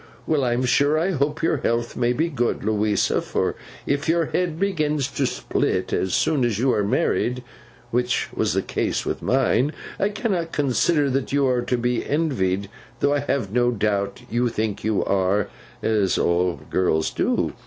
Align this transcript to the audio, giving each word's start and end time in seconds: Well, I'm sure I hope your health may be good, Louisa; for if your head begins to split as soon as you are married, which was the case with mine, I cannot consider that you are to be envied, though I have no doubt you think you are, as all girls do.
Well, 0.25 0.43
I'm 0.43 0.65
sure 0.65 0.97
I 0.97 1.11
hope 1.11 1.43
your 1.43 1.57
health 1.57 1.95
may 1.95 2.11
be 2.11 2.27
good, 2.27 2.63
Louisa; 2.63 3.21
for 3.21 3.55
if 3.85 4.09
your 4.09 4.25
head 4.25 4.59
begins 4.59 5.07
to 5.09 5.27
split 5.27 5.93
as 5.93 6.15
soon 6.15 6.43
as 6.43 6.57
you 6.57 6.73
are 6.73 6.83
married, 6.83 7.43
which 7.91 8.27
was 8.33 8.53
the 8.55 8.63
case 8.63 9.05
with 9.05 9.21
mine, 9.21 9.73
I 9.99 10.09
cannot 10.09 10.53
consider 10.53 11.07
that 11.11 11.31
you 11.31 11.45
are 11.45 11.61
to 11.61 11.77
be 11.77 12.03
envied, 12.03 12.67
though 12.99 13.13
I 13.13 13.19
have 13.19 13.53
no 13.53 13.69
doubt 13.69 14.23
you 14.27 14.47
think 14.49 14.83
you 14.83 15.05
are, 15.05 15.49
as 15.83 16.17
all 16.17 16.59
girls 16.71 17.11
do. 17.11 17.53